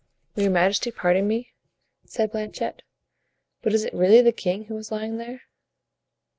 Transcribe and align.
"Will 0.35 0.41
your 0.45 0.51
majesty 0.51 0.89
pardon 0.89 1.27
me," 1.27 1.53
said 2.05 2.31
Planchet, 2.31 2.81
"but 3.61 3.71
is 3.71 3.83
it 3.83 3.93
really 3.93 4.19
the 4.23 4.31
king 4.31 4.65
who 4.65 4.75
is 4.77 4.91
lying 4.91 5.19
there?" 5.19 5.43